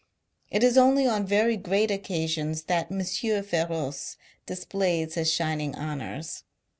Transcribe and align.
It 0.49 0.63
is 0.63 0.79
only 0.79 1.05
on 1.05 1.27
very 1.27 1.55
great 1.57 1.91
occasions 1.91 2.63
that 2.63 2.91
M. 2.91 3.01
Foroce 3.03 4.17
displays 4.47 5.13
his 5.13 5.31
shining 5.31 5.75
honours. 5.75 6.43